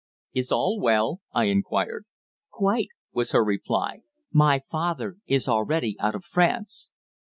[0.33, 2.05] "Is all well?" I inquired.
[2.49, 4.01] "Quite," was her reply.
[4.31, 6.89] "My father is already out of France."